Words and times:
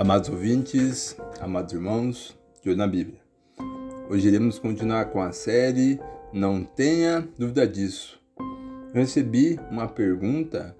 Amados 0.00 0.30
ouvintes, 0.30 1.14
amados 1.42 1.74
irmãos, 1.74 2.34
de 2.62 2.70
hoje 2.70 2.78
na 2.78 2.86
Bíblia. 2.86 3.20
Hoje 4.08 4.28
iremos 4.28 4.58
continuar 4.58 5.10
com 5.10 5.20
a 5.20 5.30
série 5.30 6.00
Não 6.32 6.64
Tenha 6.64 7.28
Dúvida 7.38 7.68
Disso. 7.68 8.18
Eu 8.38 8.94
recebi 8.94 9.60
uma 9.70 9.86
pergunta 9.86 10.74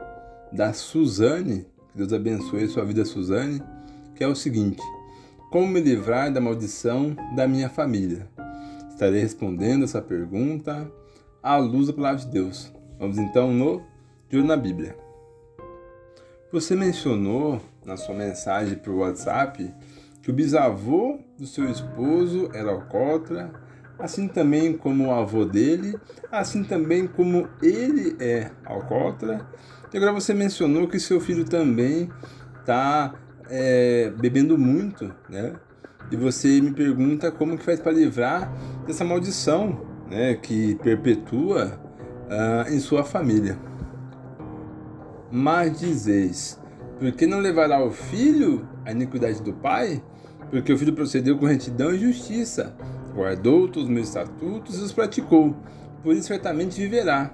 da 0.50 0.72
Suzane, 0.72 1.66
que 1.92 1.98
Deus 1.98 2.14
abençoe 2.14 2.66
sua 2.66 2.82
vida, 2.82 3.04
Suzane, 3.04 3.62
que 4.14 4.24
é 4.24 4.27
o 4.27 4.34
seguinte: 4.34 4.80
Como 5.52 5.66
me 5.66 5.82
livrar 5.82 6.32
da 6.32 6.41
maldição 6.41 7.14
da 7.37 7.46
minha 7.46 7.68
família? 7.68 8.27
Estarei 8.88 9.20
respondendo 9.20 9.84
essa 9.84 10.00
pergunta 10.00 10.91
à 11.42 11.59
luz 11.59 11.88
da 11.88 11.92
palavra 11.92 12.20
de 12.20 12.28
Deus. 12.28 12.73
Vamos 12.98 13.18
então 13.18 13.52
no 13.52 13.82
De 14.30 14.38
hoje 14.38 14.46
na 14.46 14.56
Bíblia. 14.56 14.96
Você 16.50 16.74
mencionou 16.74 17.60
na 17.90 17.96
sua 17.96 18.14
mensagem 18.14 18.80
o 18.86 18.98
WhatsApp 18.98 19.74
que 20.22 20.30
o 20.30 20.32
bisavô 20.32 21.18
do 21.36 21.44
seu 21.44 21.68
esposo 21.68 22.48
era 22.54 22.70
alcoólatra, 22.70 23.50
assim 23.98 24.28
também 24.28 24.76
como 24.76 25.08
o 25.08 25.10
avô 25.10 25.44
dele, 25.44 25.98
assim 26.30 26.62
também 26.62 27.06
como 27.06 27.48
ele 27.60 28.16
é 28.20 28.50
alcoólatra. 28.64 29.44
E 29.92 29.96
agora 29.96 30.12
você 30.12 30.32
mencionou 30.32 30.86
que 30.86 31.00
seu 31.00 31.20
filho 31.20 31.44
também 31.44 32.08
está 32.60 33.14
é, 33.48 34.12
bebendo 34.20 34.56
muito, 34.56 35.12
né? 35.28 35.54
E 36.12 36.16
você 36.16 36.60
me 36.60 36.72
pergunta 36.72 37.32
como 37.32 37.56
que 37.56 37.64
faz 37.64 37.80
para 37.80 37.92
livrar 37.92 38.52
dessa 38.86 39.04
maldição, 39.04 39.86
né, 40.08 40.34
que 40.34 40.74
perpetua 40.77 41.80
uh, 42.27 42.72
em 42.72 42.80
sua 42.80 43.04
família. 43.04 43.56
Mas 45.30 45.78
dizeis: 45.78 46.59
Por 47.00 47.12
que 47.12 47.27
não 47.27 47.38
levará 47.38 47.83
o 47.83 47.91
filho 47.91 48.69
a 48.84 48.92
iniquidade 48.92 49.42
do 49.42 49.55
pai? 49.55 50.05
Porque 50.50 50.70
o 50.70 50.77
filho 50.77 50.92
procedeu 50.92 51.38
com 51.38 51.47
retidão 51.47 51.94
e 51.94 51.98
justiça, 51.98 52.77
guardou 53.14 53.66
todos 53.69 53.84
os 53.84 53.88
meus 53.88 54.08
estatutos 54.08 54.78
e 54.78 54.83
os 54.83 54.92
praticou. 54.92 55.56
Por 56.02 56.14
isso 56.14 56.28
certamente 56.28 56.78
viverá. 56.78 57.33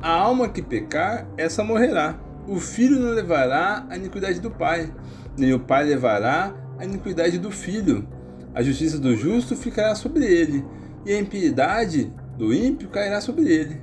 A 0.00 0.08
alma 0.08 0.48
que 0.48 0.62
pecar, 0.62 1.28
essa 1.36 1.62
morrerá. 1.62 2.18
O 2.48 2.58
filho 2.58 2.98
não 2.98 3.10
levará 3.10 3.84
a 3.90 3.98
iniquidade 3.98 4.40
do 4.40 4.50
pai, 4.50 4.90
nem 5.36 5.52
o 5.52 5.60
pai 5.60 5.84
levará 5.84 6.54
a 6.78 6.84
iniquidade 6.86 7.38
do 7.38 7.50
filho. 7.50 8.08
A 8.54 8.62
justiça 8.62 8.98
do 8.98 9.14
justo 9.14 9.54
ficará 9.54 9.94
sobre 9.94 10.24
ele, 10.24 10.64
e 11.04 11.12
a 11.12 11.20
impiedade 11.20 12.10
do 12.38 12.54
ímpio 12.54 12.88
cairá 12.88 13.20
sobre 13.20 13.46
ele. 13.52 13.82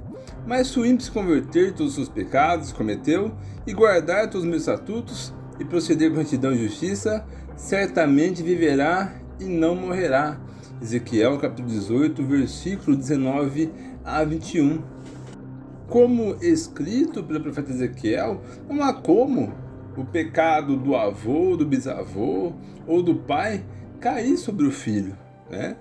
Mas 0.49 0.69
se 0.69 0.79
o 0.79 0.85
ímpio 0.85 1.05
se 1.05 1.11
converter 1.11 1.67
de 1.67 1.73
todos 1.73 1.89
os 1.89 1.93
seus 1.93 2.09
pecados 2.09 2.71
que 2.71 2.77
cometeu, 2.79 3.31
e 3.67 3.71
guardar 3.71 4.27
todos 4.31 4.41
os 4.41 4.49
meus 4.49 4.63
estatutos, 4.63 5.31
e 5.59 5.63
proceder 5.63 6.09
com 6.09 6.17
retidão 6.17 6.51
e 6.51 6.67
justiça, 6.67 7.23
certamente 7.55 8.41
viverá 8.41 9.13
e 9.39 9.43
não 9.43 9.75
morrerá. 9.75 10.39
Ezequiel 10.81 11.37
capítulo 11.37 11.67
18, 11.67 12.23
versículo 12.23 12.97
19 12.97 13.71
a 14.03 14.23
21. 14.23 14.81
Como 15.87 16.35
escrito 16.41 17.23
pelo 17.23 17.41
profeta 17.41 17.69
Ezequiel, 17.69 18.41
não 18.67 18.81
há 18.81 18.91
como 18.91 19.53
o 19.95 20.03
pecado 20.03 20.75
do 20.75 20.95
avô, 20.95 21.55
do 21.55 21.65
bisavô 21.65 22.53
ou 22.87 23.03
do 23.03 23.13
pai 23.13 23.63
cair 23.99 24.35
sobre 24.35 24.65
o 24.65 24.71
filho, 24.71 25.15
né? 25.47 25.75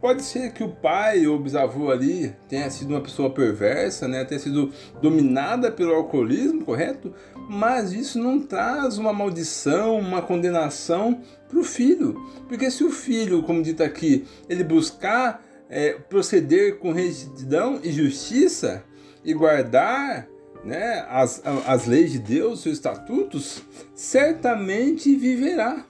Pode 0.00 0.22
ser 0.22 0.52
que 0.52 0.62
o 0.62 0.68
pai 0.68 1.26
ou 1.26 1.38
bisavô 1.38 1.90
ali 1.90 2.34
tenha 2.48 2.70
sido 2.70 2.90
uma 2.90 3.00
pessoa 3.00 3.30
perversa, 3.30 4.06
né? 4.06 4.24
tenha 4.24 4.38
sido 4.38 4.70
dominada 5.00 5.72
pelo 5.72 5.94
alcoolismo, 5.94 6.64
correto? 6.64 7.14
Mas 7.48 7.92
isso 7.92 8.18
não 8.18 8.40
traz 8.40 8.98
uma 8.98 9.12
maldição, 9.12 9.98
uma 9.98 10.20
condenação 10.20 11.20
para 11.48 11.58
o 11.58 11.64
filho. 11.64 12.14
Porque 12.46 12.70
se 12.70 12.84
o 12.84 12.90
filho, 12.90 13.42
como 13.42 13.62
dito 13.62 13.82
aqui, 13.82 14.26
ele 14.48 14.62
buscar 14.62 15.42
é, 15.68 15.94
proceder 15.94 16.78
com 16.78 16.92
retidão 16.92 17.80
e 17.82 17.90
justiça 17.90 18.84
e 19.24 19.32
guardar 19.32 20.28
né, 20.64 21.06
as, 21.08 21.42
as 21.66 21.86
leis 21.86 22.12
de 22.12 22.18
Deus, 22.18 22.60
seus 22.60 22.76
estatutos, 22.76 23.62
certamente 23.94 25.14
viverá 25.16 25.84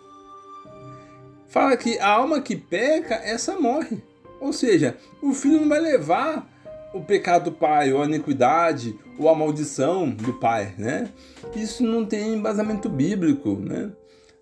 fala 1.57 1.75
que 1.75 1.99
a 1.99 2.09
alma 2.11 2.43
que 2.43 2.55
peca, 2.55 3.15
essa 3.15 3.59
morre. 3.59 4.03
Ou 4.39 4.53
seja, 4.53 4.95
o 5.23 5.33
filho 5.33 5.63
não 5.63 5.71
vai 5.71 5.81
levar 5.81 6.47
o 6.93 7.01
pecado 7.01 7.45
do 7.45 7.53
pai, 7.53 7.95
ou 7.95 8.03
a 8.03 8.05
iniquidade, 8.05 8.95
ou 9.19 9.27
a 9.31 9.35
maldição 9.35 10.11
do 10.11 10.35
pai, 10.35 10.75
né? 10.77 11.11
Isso 11.55 11.83
não 11.83 12.05
tem 12.05 12.35
embasamento 12.35 12.91
bíblico, 12.91 13.57
né? 13.57 13.91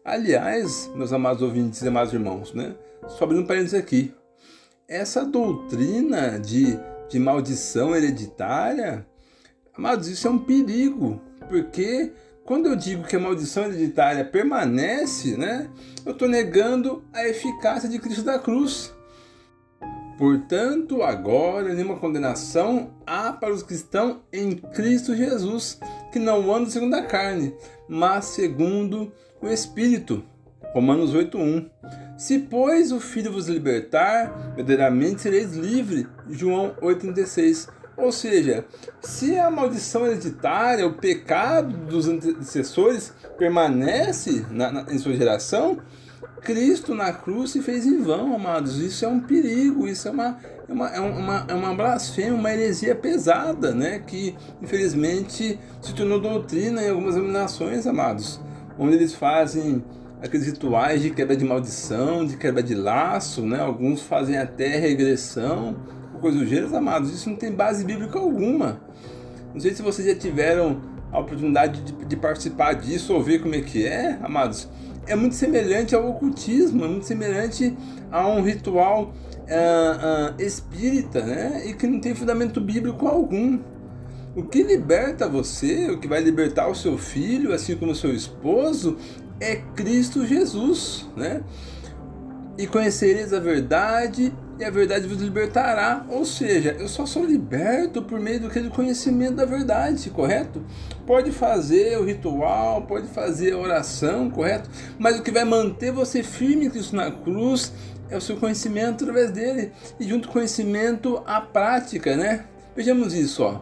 Aliás, 0.04 0.90
meus 0.96 1.12
amados 1.12 1.40
ouvintes 1.40 1.80
e 1.82 1.86
amados 1.86 2.12
irmãos, 2.12 2.52
né? 2.52 2.74
Só 3.06 3.22
abrindo 3.22 3.44
um 3.44 3.46
parênteses 3.46 3.74
aqui. 3.78 4.12
Essa 4.88 5.24
doutrina 5.24 6.40
de, 6.40 6.76
de 7.08 7.20
maldição 7.20 7.94
hereditária, 7.94 9.06
amados, 9.72 10.08
isso 10.08 10.26
é 10.26 10.30
um 10.32 10.38
perigo, 10.38 11.20
porque 11.48 12.12
quando 12.44 12.66
eu 12.66 12.76
digo 12.76 13.04
que 13.04 13.16
a 13.16 13.20
maldição 13.20 13.64
hereditária 13.64 14.24
permanece, 14.24 15.36
né, 15.36 15.68
eu 16.04 16.12
estou 16.12 16.28
negando 16.28 17.02
a 17.12 17.26
eficácia 17.26 17.88
de 17.88 17.98
Cristo 17.98 18.22
da 18.22 18.38
cruz. 18.38 18.94
Portanto, 20.18 21.02
agora 21.02 21.74
nenhuma 21.74 21.98
condenação 21.98 22.94
há 23.06 23.32
para 23.32 23.52
os 23.52 23.62
que 23.62 23.74
estão 23.74 24.22
em 24.32 24.54
Cristo 24.54 25.16
Jesus, 25.16 25.80
que 26.12 26.18
não 26.18 26.54
andam 26.54 26.70
segundo 26.70 26.94
a 26.94 27.02
carne, 27.02 27.54
mas 27.88 28.26
segundo 28.26 29.12
o 29.42 29.48
Espírito. 29.48 30.22
Romanos 30.72 31.14
8:1. 31.14 31.68
Se 32.16 32.38
pois 32.38 32.92
o 32.92 33.00
Filho 33.00 33.32
vos 33.32 33.48
libertar, 33.48 34.54
verdadeiramente 34.54 35.22
sereis 35.22 35.52
livres. 35.52 36.06
João 36.28 36.76
8:36. 36.80 37.68
Ou 37.96 38.10
seja, 38.10 38.64
se 39.00 39.38
a 39.38 39.50
maldição 39.50 40.06
hereditária, 40.06 40.86
o 40.86 40.94
pecado 40.94 41.76
dos 41.86 42.08
antecessores 42.08 43.12
permanece 43.38 44.44
na, 44.50 44.70
na, 44.70 44.92
em 44.92 44.98
sua 44.98 45.14
geração, 45.14 45.78
Cristo 46.40 46.94
na 46.94 47.12
cruz 47.12 47.50
se 47.50 47.62
fez 47.62 47.86
em 47.86 48.02
vão, 48.02 48.34
amados. 48.34 48.78
Isso 48.78 49.04
é 49.04 49.08
um 49.08 49.20
perigo, 49.20 49.88
isso 49.88 50.08
é 50.08 50.10
uma, 50.10 50.38
é 50.68 50.72
uma, 50.72 50.88
é 50.88 51.00
uma, 51.00 51.46
é 51.48 51.54
uma 51.54 51.74
blasfêmia, 51.74 52.34
uma 52.34 52.52
heresia 52.52 52.94
pesada, 52.94 53.72
né? 53.72 54.00
Que 54.00 54.36
infelizmente 54.60 55.58
se 55.80 55.94
tornou 55.94 56.20
doutrina 56.20 56.82
em 56.82 56.90
algumas 56.90 57.14
denominações, 57.14 57.86
amados, 57.86 58.40
onde 58.78 58.94
eles 58.94 59.14
fazem 59.14 59.82
aqueles 60.20 60.46
rituais 60.46 61.02
de 61.02 61.10
quebra 61.10 61.36
de 61.36 61.44
maldição, 61.44 62.26
de 62.26 62.36
quebra 62.36 62.62
de 62.62 62.74
laço, 62.74 63.42
né? 63.42 63.60
Alguns 63.60 64.02
fazem 64.02 64.36
até 64.36 64.76
regressão 64.76 65.76
coisa 66.24 66.38
do 66.38 66.46
gênero, 66.46 66.74
amados, 66.74 67.12
isso 67.12 67.28
não 67.28 67.36
tem 67.36 67.52
base 67.52 67.84
bíblica 67.84 68.18
alguma. 68.18 68.80
Não 69.52 69.60
sei 69.60 69.74
se 69.74 69.82
vocês 69.82 70.08
já 70.08 70.14
tiveram 70.14 70.80
a 71.12 71.18
oportunidade 71.18 71.82
de, 71.82 71.92
de, 72.06 72.16
participar 72.16 72.72
disso 72.72 73.12
ou 73.12 73.22
ver 73.22 73.42
como 73.42 73.54
é 73.54 73.60
que 73.60 73.86
é, 73.86 74.18
amados. 74.22 74.66
É 75.06 75.14
muito 75.14 75.34
semelhante 75.34 75.94
ao 75.94 76.08
ocultismo, 76.08 76.82
é 76.82 76.88
muito 76.88 77.04
semelhante 77.04 77.76
a 78.10 78.26
um 78.26 78.40
ritual 78.40 79.12
uh, 79.12 80.32
uh, 80.32 80.42
espírita, 80.42 81.20
né? 81.20 81.62
E 81.66 81.74
que 81.74 81.86
não 81.86 82.00
tem 82.00 82.14
fundamento 82.14 82.58
bíblico 82.58 83.06
algum. 83.06 83.58
O 84.34 84.44
que 84.44 84.62
liberta 84.62 85.28
você, 85.28 85.90
o 85.90 86.00
que 86.00 86.08
vai 86.08 86.22
libertar 86.22 86.68
o 86.68 86.74
seu 86.74 86.96
filho, 86.96 87.52
assim 87.52 87.76
como 87.76 87.92
o 87.92 87.94
seu 87.94 88.14
esposo, 88.14 88.96
é 89.38 89.56
Cristo 89.76 90.26
Jesus, 90.26 91.06
né? 91.14 91.42
E 92.56 92.66
conhecereis 92.66 93.34
a 93.34 93.38
verdade, 93.38 94.32
e 94.58 94.64
a 94.64 94.70
verdade 94.70 95.06
vos 95.06 95.20
libertará. 95.20 96.04
Ou 96.08 96.24
seja, 96.24 96.76
eu 96.78 96.88
só 96.88 97.06
sou 97.06 97.24
liberto 97.24 98.02
por 98.02 98.20
meio 98.20 98.40
do 98.40 98.70
conhecimento 98.70 99.34
da 99.34 99.44
verdade, 99.44 100.10
correto? 100.10 100.64
Pode 101.06 101.32
fazer 101.32 101.98
o 101.98 102.04
ritual, 102.04 102.82
pode 102.82 103.08
fazer 103.08 103.52
a 103.52 103.58
oração, 103.58 104.30
correto? 104.30 104.70
Mas 104.98 105.18
o 105.18 105.22
que 105.22 105.30
vai 105.30 105.44
manter 105.44 105.92
você 105.92 106.22
firme 106.22 106.70
Cristo 106.70 106.96
na 106.96 107.10
cruz 107.10 107.72
é 108.10 108.16
o 108.16 108.20
seu 108.20 108.36
conhecimento 108.36 109.04
através 109.04 109.30
dele. 109.30 109.72
E 109.98 110.08
junto 110.08 110.28
com 110.28 110.32
o 110.32 110.34
conhecimento, 110.34 111.22
a 111.26 111.40
prática, 111.40 112.16
né? 112.16 112.44
Vejamos 112.76 113.14
isso, 113.14 113.42
ó. 113.42 113.60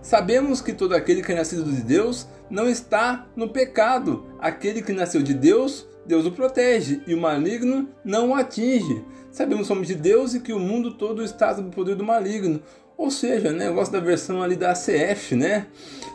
Sabemos 0.00 0.60
que 0.60 0.72
todo 0.72 0.94
aquele 0.94 1.22
que 1.22 1.30
é 1.30 1.34
nascido 1.34 1.64
de 1.64 1.80
Deus 1.80 2.26
não 2.50 2.68
está 2.68 3.26
no 3.36 3.48
pecado. 3.48 4.26
Aquele 4.40 4.82
que 4.82 4.92
nasceu 4.92 5.22
de 5.22 5.32
Deus 5.32 5.86
Deus 6.04 6.26
o 6.26 6.32
protege 6.32 7.00
e 7.06 7.14
o 7.14 7.20
maligno 7.20 7.88
não 8.04 8.30
o 8.30 8.34
atinge. 8.34 9.04
Sabemos 9.30 9.62
que 9.62 9.68
somos 9.68 9.86
de 9.86 9.94
Deus 9.94 10.34
e 10.34 10.40
que 10.40 10.52
o 10.52 10.58
mundo 10.58 10.94
todo 10.94 11.22
está 11.22 11.54
sob 11.54 11.68
o 11.68 11.70
poder 11.70 11.94
do 11.94 12.04
maligno. 12.04 12.62
Ou 12.96 13.10
seja, 13.10 13.52
né, 13.52 13.68
eu 13.68 13.74
gosto 13.74 13.92
da 13.92 14.00
versão 14.00 14.42
ali 14.42 14.56
da 14.56 14.72
ACF, 14.72 15.34
né? 15.34 15.66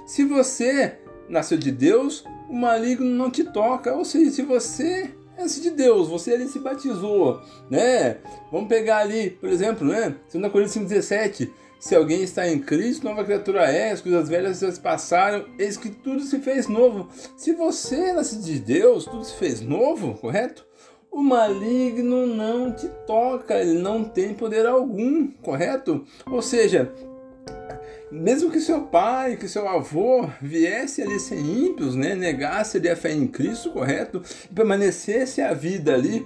Se 0.05 0.23
você 0.23 0.97
nasceu 1.27 1.57
de 1.57 1.71
Deus, 1.71 2.23
o 2.49 2.53
maligno 2.53 3.05
não 3.05 3.31
te 3.31 3.43
toca. 3.43 3.93
Ou 3.93 4.05
seja, 4.05 4.31
se 4.31 4.41
você 4.41 5.11
é 5.37 5.45
de 5.45 5.69
Deus, 5.71 6.07
você 6.07 6.33
ali 6.33 6.47
se 6.47 6.59
batizou, 6.59 7.41
né? 7.69 8.17
Vamos 8.51 8.67
pegar 8.67 8.97
ali, 8.97 9.29
por 9.29 9.49
exemplo, 9.49 9.87
né? 9.87 10.15
2 10.33 10.51
Coríntios 10.51 10.75
5,17. 10.83 11.49
Se 11.79 11.95
alguém 11.95 12.23
está 12.23 12.47
em 12.47 12.59
Cristo, 12.59 13.05
nova 13.05 13.23
criatura 13.23 13.71
é, 13.71 13.91
as 13.91 14.01
coisas 14.01 14.27
velhas 14.27 14.59
já 14.59 14.71
passaram, 14.81 15.45
eis 15.59 15.77
que 15.77 15.89
tudo 15.89 16.21
se 16.21 16.39
fez 16.39 16.67
novo. 16.67 17.07
Se 17.35 17.53
você 17.53 18.11
nasce 18.13 18.39
de 18.39 18.59
Deus, 18.59 19.05
tudo 19.05 19.23
se 19.23 19.35
fez 19.35 19.61
novo, 19.61 20.15
correto? 20.15 20.65
O 21.11 21.21
maligno 21.21 22.27
não 22.27 22.71
te 22.71 22.87
toca, 23.05 23.55
ele 23.55 23.79
não 23.79 24.03
tem 24.03 24.33
poder 24.33 24.65
algum, 24.65 25.27
correto? 25.27 26.05
Ou 26.25 26.41
seja, 26.41 26.93
mesmo 28.11 28.49
que 28.51 28.59
seu 28.59 28.81
pai, 28.83 29.35
que 29.35 29.47
seu 29.47 29.67
avô 29.67 30.27
viesse 30.41 31.01
ali 31.01 31.19
ser 31.19 31.39
ímpios, 31.39 31.95
né, 31.95 32.15
negasse 32.15 32.77
ali 32.77 32.89
a 32.89 32.95
fé 32.95 33.13
em 33.13 33.27
Cristo, 33.27 33.71
correto? 33.71 34.21
E 34.49 34.53
permanecesse 34.53 35.41
a 35.41 35.53
vida 35.53 35.93
ali 35.93 36.25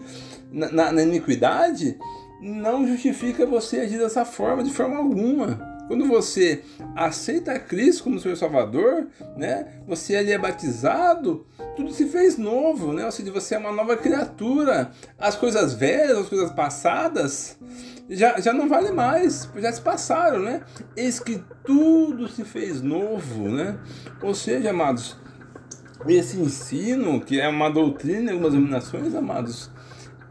na, 0.51 0.71
na, 0.71 0.91
na 0.91 1.03
iniquidade, 1.03 1.97
não 2.41 2.87
justifica 2.87 3.45
você 3.45 3.81
agir 3.81 3.99
dessa 3.99 4.25
forma, 4.25 4.63
de 4.63 4.73
forma 4.73 4.97
alguma. 4.97 5.71
Quando 5.87 6.07
você 6.07 6.63
aceita 6.95 7.59
Cristo 7.59 8.05
como 8.05 8.19
seu 8.19 8.35
Salvador, 8.35 9.07
né? 9.35 9.81
Você 9.85 10.15
ali 10.15 10.31
é 10.31 10.37
batizado, 10.37 11.45
tudo 11.75 11.91
se 11.91 12.05
fez 12.05 12.37
novo, 12.37 12.93
né? 12.93 13.05
Ou 13.05 13.11
seja, 13.11 13.31
você 13.31 13.55
é 13.55 13.57
uma 13.57 13.73
nova 13.73 13.97
criatura. 13.97 14.91
As 15.19 15.35
coisas 15.35 15.73
velhas, 15.73 16.17
as 16.17 16.29
coisas 16.29 16.49
passadas, 16.51 17.57
já, 18.09 18.39
já 18.39 18.53
não 18.53 18.69
vale 18.69 18.91
mais, 18.91 19.49
já 19.57 19.71
se 19.71 19.81
passaram, 19.81 20.39
né? 20.39 20.61
Eis 20.95 21.19
que 21.19 21.43
tudo 21.65 22.27
se 22.27 22.45
fez 22.45 22.81
novo, 22.81 23.49
né? 23.49 23.77
Ou 24.23 24.33
seja, 24.33 24.69
amados, 24.69 25.17
esse 26.07 26.39
ensino, 26.39 27.19
que 27.19 27.39
é 27.39 27.47
uma 27.47 27.69
doutrina, 27.69 28.31
algumas 28.31 28.53
iluminações, 28.53 29.13
amados, 29.13 29.69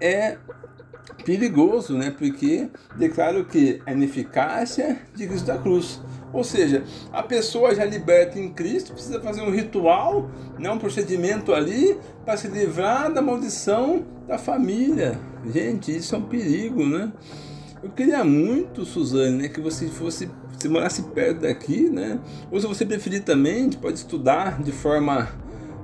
é 0.01 0.39
perigoso, 1.25 1.97
né? 1.97 2.11
Porque 2.11 2.69
declara 2.97 3.43
que 3.45 3.81
a 3.87 3.93
ineficácia 3.93 4.99
de 5.15 5.27
Cristo 5.27 5.47
da 5.47 5.59
cruz. 5.59 6.01
Ou 6.33 6.45
seja, 6.45 6.85
a 7.13 7.23
pessoa 7.23 7.75
já 7.75 7.85
liberta 7.85 8.39
em 8.39 8.51
Cristo 8.51 8.93
precisa 8.93 9.21
fazer 9.21 9.43
um 9.43 9.51
ritual, 9.51 10.31
né, 10.59 10.71
um 10.71 10.79
procedimento 10.79 11.53
ali 11.53 11.99
para 12.25 12.37
se 12.37 12.47
livrar 12.47 13.13
da 13.13 13.21
maldição 13.21 14.05
da 14.29 14.39
família. 14.39 15.19
Gente, 15.53 15.97
isso 15.97 16.15
é 16.15 16.19
um 16.19 16.23
perigo, 16.23 16.87
né? 16.87 17.13
Eu 17.83 17.91
queria 17.91 18.23
muito, 18.23 18.85
Suzane, 18.85 19.39
né, 19.39 19.49
que 19.49 19.61
você 19.61 19.89
fosse, 19.89 20.31
se 20.59 20.69
morasse 20.69 21.03
perto 21.03 21.41
daqui, 21.41 21.89
né? 21.89 22.21
Ou 22.51 22.61
se 22.61 22.67
você 22.67 22.85
preferir 22.85 23.25
também, 23.25 23.69
pode 23.71 23.99
estudar 23.99 24.63
de 24.63 24.71
forma 24.71 25.29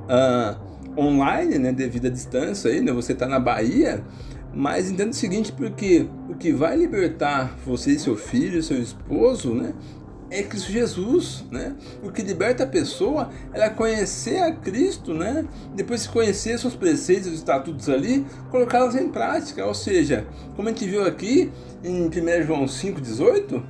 uh, 0.05 1.01
online, 1.01 1.59
né, 1.59 1.73
devido 1.73 2.07
à 2.07 2.11
distância 2.11 2.71
aí, 2.71 2.81
né? 2.81 2.93
Você 2.93 3.15
está 3.15 3.27
na 3.27 3.41
Bahia, 3.41 4.05
mas 4.57 4.91
entenda 4.91 5.11
o 5.11 5.15
seguinte, 5.15 5.53
porque 5.53 6.09
o 6.31 6.35
que 6.35 6.51
vai 6.51 6.75
libertar 6.75 7.59
você 7.67 7.91
e 7.91 7.99
seu 7.99 8.17
filho, 8.17 8.63
seu 8.63 8.81
esposo, 8.81 9.53
né? 9.53 9.75
É 10.31 10.43
Cristo 10.43 10.73
Jesus, 10.73 11.45
né? 11.51 11.77
O 12.03 12.11
que 12.11 12.23
liberta 12.23 12.65
a 12.65 12.67
pessoa 12.67 13.29
é 13.53 13.69
conhecer 13.69 14.39
a 14.39 14.51
Cristo, 14.51 15.13
né? 15.13 15.47
Depois 15.75 16.05
de 16.05 16.09
conhecer 16.09 16.59
seus 16.59 16.75
preceitos 16.75 17.29
e 17.33 17.35
estatutos 17.35 17.91
ali, 17.91 18.25
colocá-los 18.51 18.95
em 18.95 19.11
prática. 19.11 19.67
Ou 19.67 19.75
seja, 19.75 20.27
como 20.57 20.69
a 20.69 20.73
gente 20.73 20.87
viu 20.87 21.05
aqui 21.05 21.53
em 21.85 22.07
1 22.07 22.11
João 22.47 22.65
5,18, 22.65 23.63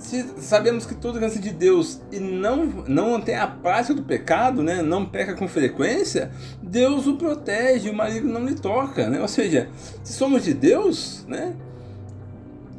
se 0.00 0.24
sabemos 0.38 0.86
que 0.86 0.94
todo 0.94 1.16
criança 1.16 1.38
de 1.38 1.50
Deus 1.50 2.00
e 2.10 2.18
não, 2.18 2.66
não 2.88 3.20
tem 3.20 3.36
a 3.36 3.46
prática 3.46 3.94
do 3.94 4.02
pecado, 4.02 4.62
né, 4.62 4.82
não 4.82 5.04
peca 5.04 5.34
com 5.34 5.46
frequência, 5.46 6.30
Deus 6.62 7.06
o 7.06 7.16
protege, 7.16 7.90
o 7.90 7.94
maligno 7.94 8.32
não 8.32 8.46
lhe 8.46 8.54
toca. 8.54 9.08
Né? 9.08 9.20
Ou 9.20 9.28
seja, 9.28 9.68
se 10.02 10.12
somos 10.12 10.44
de 10.44 10.54
Deus, 10.54 11.24
né, 11.28 11.54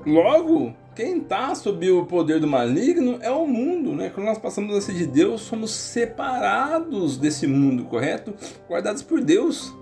logo 0.06 0.74
quem 0.96 1.20
está 1.20 1.56
sob 1.56 1.90
o 1.90 2.06
poder 2.06 2.40
do 2.40 2.48
maligno 2.48 3.18
é 3.22 3.32
o 3.32 3.48
mundo. 3.48 3.94
Né? 3.94 4.12
Quando 4.14 4.28
nós 4.28 4.38
passamos 4.38 4.76
a 4.76 4.82
ser 4.82 4.94
de 4.94 5.06
Deus, 5.06 5.42
somos 5.42 5.72
separados 5.72 7.18
desse 7.18 7.48
mundo, 7.48 7.86
correto? 7.86 8.34
Guardados 8.68 9.02
por 9.02 9.22
Deus. 9.22 9.74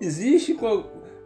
Existe 0.00 0.54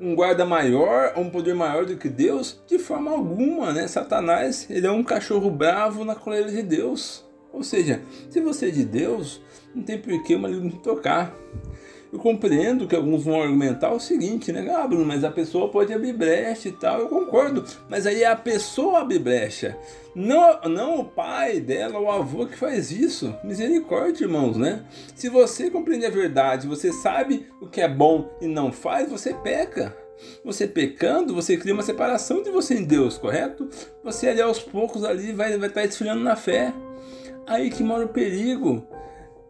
um 0.03 0.17
guarda 0.17 0.45
maior, 0.45 1.13
um 1.17 1.31
poder 1.31 1.55
maior 1.55 1.87
do 1.87 1.97
que 1.97 2.09
Deus? 2.09 2.61
De 2.67 2.77
forma 2.77 3.13
alguma, 3.13 3.73
né? 3.73 3.87
Satanás, 3.87 4.67
ele 4.69 4.85
é 4.85 4.91
um 4.91 5.05
cachorro 5.05 5.49
bravo 5.49 6.05
na 6.05 6.17
coleira 6.17 6.51
de 6.51 6.61
Deus. 6.61 7.25
Ou 7.53 7.63
seja, 7.63 8.03
se 8.29 8.41
você 8.41 8.67
é 8.67 8.71
de 8.71 8.85
Deus, 8.85 9.41
não 9.73 9.85
tem 9.85 9.99
por 9.99 10.21
que 10.25 10.35
o 10.35 10.41
maligno 10.41 10.71
te 10.71 10.81
tocar. 10.81 11.33
Eu 12.13 12.19
compreendo 12.19 12.87
que 12.87 12.95
alguns 12.95 13.25
vão 13.25 13.41
argumentar 13.41 13.91
o 13.91 13.99
seguinte, 13.99 14.53
né? 14.53 14.71
Ah, 14.71 14.87
Bruno, 14.87 15.07
mas 15.07 15.25
a 15.25 15.31
pessoa 15.31 15.71
pode 15.71 15.95
abrir 15.95 16.13
brecha 16.13 16.69
e 16.69 16.73
tal. 16.73 17.01
Eu 17.01 17.09
concordo, 17.09 17.65
mas 17.89 18.07
aí 18.07 18.23
é 18.23 18.27
a 18.27 18.37
pessoa 18.37 19.01
abrir 19.01 19.19
brecha. 19.19 19.79
Não, 20.15 20.61
não 20.69 21.01
o 21.01 21.05
pai 21.07 21.59
dela, 21.59 21.99
o 21.99 22.11
avô 22.11 22.45
que 22.45 22.57
faz 22.57 22.91
isso. 22.91 23.35
Misericórdia, 23.43 24.25
irmãos, 24.25 24.59
né? 24.59 24.85
Se 25.15 25.31
você 25.31 25.71
compreende 25.71 26.05
a 26.05 26.11
verdade, 26.11 26.69
você 26.69 26.93
sabe 26.93 27.47
o 27.63 27.67
que 27.67 27.81
é 27.81 27.89
bom 27.89 28.31
e 28.43 28.47
não 28.47 28.71
faz, 28.71 29.09
você 29.09 29.33
peca. 29.33 29.97
Você 30.45 30.69
pecando, 30.69 31.35
você 31.35 31.57
cria 31.57 31.73
uma 31.73 31.83
separação 31.83 32.43
de 32.43 32.51
você 32.51 32.75
em 32.75 32.85
Deus, 32.85 33.17
correto? 33.17 33.71
Você 34.05 34.29
ali 34.29 34.43
aos 34.43 34.59
poucos 34.59 35.03
ali 35.03 35.33
vai, 35.33 35.55
estar 35.55 35.87
desfilando 35.87 36.23
na 36.23 36.37
fé. 36.37 36.75
Aí 37.47 37.71
que 37.71 37.83
mora 37.83 38.05
o 38.05 38.11
perigo. 38.11 38.87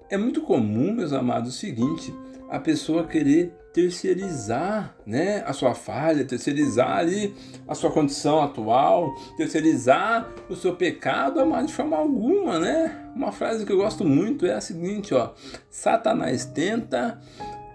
É 0.09 0.17
muito 0.17 0.43
comum, 0.43 0.93
meus 0.93 1.13
amados, 1.13 1.57
o 1.57 1.59
seguinte: 1.59 2.15
a 2.53 2.61
pessoa 2.61 3.05
querer 3.05 3.51
terceirizar 3.73 4.95
né, 5.07 5.43
a 5.47 5.55
sua 5.55 5.75
falha, 5.75 6.23
terceirizar 6.23 6.99
ali 6.99 7.35
a 7.67 7.75
sua 7.75 7.91
condição 7.91 8.43
atual, 8.43 9.15
terceirizar 9.39 10.29
o 10.51 10.55
seu 10.55 10.77
pecado, 10.77 11.41
amado, 11.41 11.69
de 11.69 11.73
forma 11.73 11.97
alguma, 11.97 12.59
né? 12.59 13.09
Uma 13.17 13.33
frase 13.33 13.65
que 13.65 13.73
eu 13.73 13.79
gosto 13.79 14.05
muito 14.05 14.45
é 14.45 14.53
a 14.53 14.61
seguinte, 14.61 15.15
ó: 15.15 15.33
Satanás 15.71 16.45
tenta, 16.45 17.19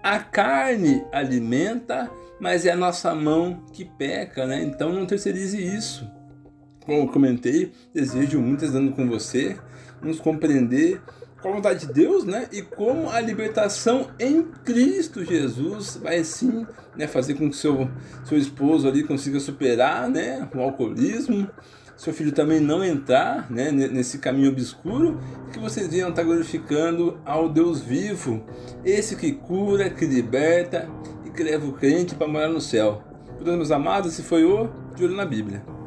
a 0.00 0.20
carne 0.20 1.04
alimenta, 1.10 2.08
mas 2.38 2.64
é 2.64 2.70
a 2.70 2.76
nossa 2.76 3.12
mão 3.12 3.64
que 3.72 3.84
peca, 3.84 4.46
né? 4.46 4.62
Então 4.62 4.92
não 4.92 5.06
terceirize 5.06 5.60
isso. 5.60 6.08
Como 6.86 7.00
eu 7.00 7.08
comentei, 7.08 7.72
desejo 7.92 8.40
muito 8.40 8.64
estando 8.64 8.92
com 8.92 9.08
você, 9.08 9.56
nos 10.00 10.20
compreender 10.20 11.02
com 11.40 11.48
a 11.48 11.52
vontade 11.52 11.86
de 11.86 11.92
Deus, 11.92 12.24
né? 12.24 12.48
E 12.52 12.62
como 12.62 13.10
a 13.10 13.20
libertação 13.20 14.08
em 14.18 14.42
Cristo 14.64 15.24
Jesus 15.24 15.98
vai 16.02 16.24
sim 16.24 16.66
né, 16.96 17.06
fazer 17.06 17.34
com 17.34 17.48
que 17.48 17.56
seu, 17.56 17.88
seu 18.24 18.36
esposo 18.36 18.88
ali 18.88 19.04
consiga 19.04 19.38
superar 19.38 20.08
né, 20.08 20.48
o 20.54 20.60
alcoolismo, 20.60 21.48
seu 21.96 22.12
filho 22.12 22.32
também 22.32 22.60
não 22.60 22.84
entrar 22.84 23.50
né, 23.50 23.70
nesse 23.70 24.18
caminho 24.18 24.50
obscuro, 24.50 25.18
que 25.52 25.58
vocês 25.58 25.88
venham 25.88 26.10
estar 26.10 26.24
glorificando 26.24 27.18
ao 27.24 27.48
Deus 27.48 27.80
vivo, 27.80 28.44
esse 28.84 29.16
que 29.16 29.32
cura, 29.32 29.88
que 29.88 30.06
liberta 30.06 30.88
e 31.24 31.30
que 31.30 31.42
leva 31.42 31.66
o 31.66 31.72
crente 31.72 32.14
para 32.14 32.28
morar 32.28 32.48
no 32.48 32.60
céu. 32.60 33.02
Portanto, 33.26 33.56
meus 33.56 33.70
amados, 33.70 34.12
esse 34.12 34.22
foi 34.22 34.44
o 34.44 34.68
De 34.96 35.04
Olho 35.04 35.14
na 35.14 35.24
Bíblia. 35.24 35.77